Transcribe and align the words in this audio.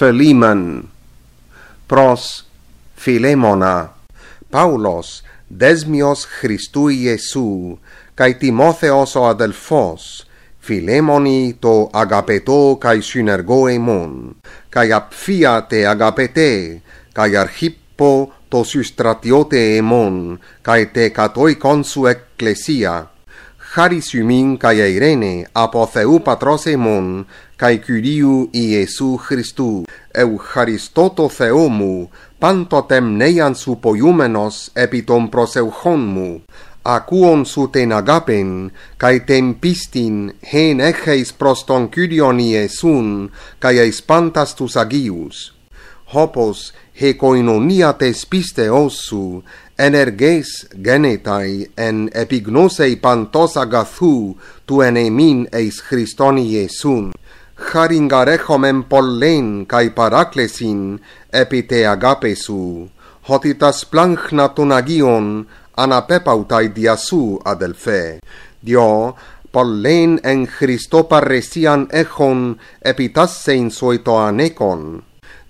Philemon 0.00 0.88
pros 1.84 2.48
Philemona 2.96 3.92
Paulos 4.48 5.20
desmios 5.50 6.24
Christou 6.24 6.88
Iesou 6.88 7.76
kai 8.16 8.40
Timotheos 8.40 9.12
o 9.20 9.28
Adelphos 9.28 10.24
Philemoni 10.56 11.52
to 11.60 11.92
agapeto 11.92 12.80
kai 12.80 13.04
synergoemon 13.04 14.40
kai 14.72 14.88
apphia 14.88 15.68
te 15.68 15.84
agapete 15.84 16.80
kai 17.12 17.36
Archippo 17.36 18.32
to 18.48 18.64
systratiote 18.64 19.76
emon 19.76 20.40
kai 20.64 20.88
te 20.96 21.10
katoi 21.12 21.60
consu 21.60 22.08
ecclesia 22.08 23.04
katoi 23.74 24.00
consu 24.00 24.18
ecclesia 24.18 24.88
Irene 24.88 25.46
apotheu 25.54 26.18
patros 26.20 26.66
emon, 26.66 27.24
cae 27.56 27.78
curiu 27.78 28.50
Iesu 28.52 29.16
Christu, 29.16 29.84
eu 30.12 30.38
charistoto 30.38 31.28
theomu, 31.28 32.10
pantotem 32.40 33.16
neian 33.16 33.54
supoiumenos 33.54 34.72
epitom 34.74 35.30
proseuchonmu, 35.30 36.42
acuon 36.82 37.46
su 37.46 37.68
ten 37.68 37.92
agapen, 37.92 38.72
kai 38.98 39.20
tem 39.20 39.54
pistin 39.54 40.32
hen 40.42 40.80
echeis 40.80 41.30
proston 41.32 41.88
curion 41.94 42.40
Iesun, 42.40 43.30
cae 43.60 43.86
espantas 43.86 44.54
tus 44.54 44.76
agius 44.76 45.59
hopos 46.12 46.72
piste 48.30 48.66
osu, 48.70 49.42
energes 49.80 50.68
genetai 50.84 51.66
en 51.76 52.10
epignosei 52.12 52.96
pantos 53.00 53.56
agathu 53.56 54.36
tu 54.66 54.82
enemin 54.82 55.46
eis 55.60 55.80
Christoni 55.86 56.44
Iesun 56.52 57.12
charingarechom 57.56 58.64
em 58.70 58.80
pollen 58.90 59.46
kai 59.70 59.88
paraklesin 59.96 60.80
epite 61.42 61.80
agapesu 61.94 62.88
hotitas 63.28 63.78
planchna 63.90 64.46
ton 64.56 64.72
agion 64.80 65.26
anapepautai 65.82 66.66
diasu 66.76 67.24
adelfe 67.52 68.02
dio 68.66 69.16
pollen 69.52 70.20
en 70.30 70.40
Christo 70.56 71.04
parresian 71.10 71.88
echon 72.02 72.40
epitasein 72.90 73.68
soito 73.78 74.14
anekon 74.28 74.82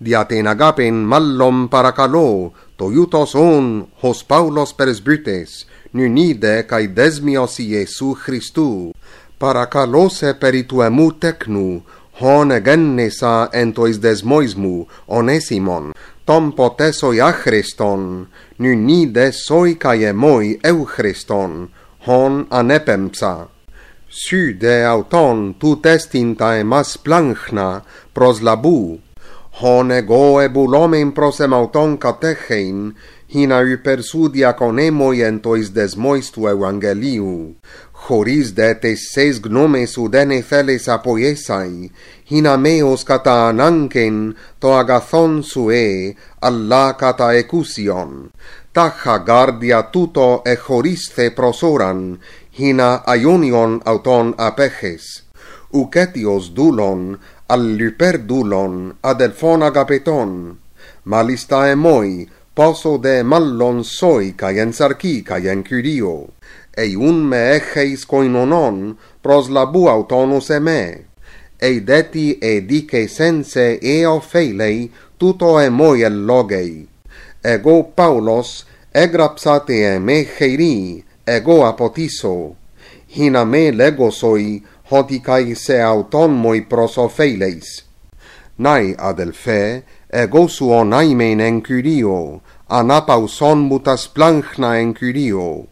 diaten 0.00 0.48
agapen 0.48 1.04
mallom 1.04 1.68
parakalo, 1.68 2.52
toiutos 2.76 3.34
on 3.36 3.86
hos 4.02 4.24
paulos 4.24 4.72
peresbutes, 4.72 5.66
nunide 5.92 6.64
cae 6.70 6.88
desmios 6.88 7.58
Iesu 7.60 8.14
Christou, 8.16 8.94
parakalose 9.38 10.34
perituemu 10.40 11.12
teknu, 11.20 11.82
hon 12.20 12.52
egennesa 12.52 13.50
entois 13.52 14.00
desmoismu, 14.00 14.86
onesimon, 15.08 15.92
tom 16.24 16.52
potesoi 16.56 17.20
achriston, 17.20 18.26
nunide 18.58 19.30
soi 19.32 19.76
cae 19.80 20.08
emoi 20.12 20.58
euchriston, 20.64 21.68
hon 22.06 22.46
anepemsa. 22.50 23.48
de 24.60 24.84
auton 24.84 25.54
tu 25.60 25.76
testinta 25.76 26.58
emas 26.58 26.96
planchna, 26.98 27.82
pros 28.12 28.40
labu, 28.42 28.98
hon 29.58 29.90
ego 29.90 30.40
ebulomen 30.40 31.12
prosemauton 31.12 31.98
katechein, 31.98 32.94
hina 33.28 33.60
hypersudia 33.66 34.52
conemos 34.58 35.18
entois 35.28 35.70
desmoistu 35.74 36.48
evangeliu, 36.48 37.54
choris 37.92 38.54
de 38.54 38.74
tesses 38.82 39.40
gnomes 39.42 39.96
udene 39.98 40.40
feles 40.42 40.88
apoiesai, 40.88 41.90
hina 42.30 42.56
meos 42.56 43.04
kata 43.04 43.50
ananken 43.50 44.34
to 44.60 44.72
agathon 44.74 45.42
sue, 45.42 46.16
alla 46.42 46.94
kata 46.98 47.34
ecusion, 47.38 48.30
tacha 48.74 49.18
gardia 49.18 49.82
tuto 49.92 50.42
e 50.46 50.56
choriste 50.56 51.30
prosoran, 51.30 52.18
hina 52.50 53.02
aionion 53.06 53.80
auton 53.84 54.34
apeches, 54.38 55.22
ucetios 55.72 56.54
dulon, 56.54 57.18
alliperdulon, 57.48 58.94
adelfon 59.02 59.62
agapeton, 59.62 60.58
malista 61.04 61.68
emoi, 61.70 62.28
poso 62.54 62.98
de 62.98 63.22
mallon 63.22 63.84
soi 63.84 64.32
cae 64.36 64.60
ensarchi 64.62 65.22
cae 65.24 65.50
encurio, 65.52 66.30
eiun 66.76 67.22
me 67.30 67.40
echeis 67.56 68.04
koinonon 68.06 68.96
pros 69.22 69.48
labu 69.48 69.88
autonus 69.88 70.50
e 70.50 70.60
me, 70.60 70.82
e 71.60 72.60
dice 72.60 73.08
sense 73.08 73.78
eo 73.82 74.20
feilei 74.20 74.90
tuto 75.18 75.60
emoi 75.60 76.02
el 76.02 76.26
logei. 76.26 76.86
Ego 77.42 77.82
Paulos 77.96 78.66
egrapsate 78.92 79.94
e 79.94 79.98
me 79.98 80.24
cheiri, 80.24 81.04
ego 81.26 81.64
apotiso, 81.66 82.56
hina 83.08 83.44
me 83.44 83.70
legosoi 83.70 84.62
ότι 84.92 85.18
καί 85.18 85.54
σε 85.54 85.82
αυτόν 85.82 86.30
μοι 86.30 86.60
προσοφέλεις. 86.60 87.90
Ναι, 88.56 88.94
αδελφέ, 88.96 89.82
εγώ 90.06 90.48
σου 90.48 90.66
ονάιμεν 90.70 91.40
εν 91.40 91.60
Κυρίω, 91.60 92.40
ανάπαυσον 92.66 93.58
μου 93.58 93.80
τας 93.80 94.10
πλάγχνα 94.12 94.74
εν 94.74 94.92
Κυρίω. 94.92 95.68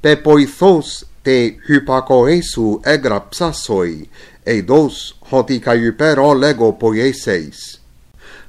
Πεποιθώς 0.00 1.06
τε 1.22 1.54
χυπακοέσου 1.66 2.80
έγραψασοι, 2.82 4.08
εδώς 4.42 5.18
ότι 5.28 5.58
καί 5.58 5.84
υπέρο 5.84 6.32
λέγω 6.32 6.72
ποιέσεεις. 6.72 7.82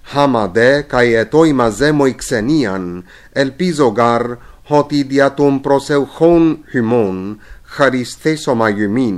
Χάμα 0.04 0.48
δε 0.48 0.82
καί 0.82 1.14
ετοί 1.14 1.54
μαζέμοι 1.54 2.14
ξενίαν, 2.14 3.04
ελπίζω 3.32 3.88
γαρ, 3.88 4.22
ότι 4.68 5.04
δια 5.04 5.34
των 5.34 5.62
προσευχών 5.62 6.60
χυμών, 6.70 7.40
χαριστέσω 7.64 8.56
μαγιμήν 8.56 9.18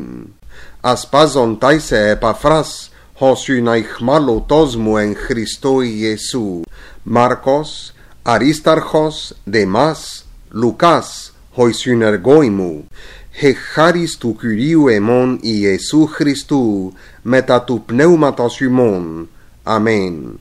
ασπάζοντας 0.88 1.92
επαφράς 1.92 2.90
όσουν 3.14 3.68
αιχμαλωτός 3.68 4.76
μου 4.76 4.98
εν 4.98 5.16
Χριστώ 5.16 5.82
Ιησού. 5.82 6.62
Μάρκος, 7.04 7.94
Αρίσταρχος, 8.22 9.34
Δεμάς, 9.44 10.26
Λουκάς, 10.50 11.34
ο 11.54 11.72
συνεργοί 11.72 12.50
μου, 12.50 12.88
χάρις 13.74 14.18
του 14.18 14.38
Κυρίου 14.40 14.88
εμών 14.88 15.40
Ιησού 15.42 16.06
Χριστού, 16.06 16.94
μετά 17.22 17.62
του 17.62 17.84
πνεύματος 17.86 18.60
ημών. 18.62 19.30
Αμέν. 19.64 20.40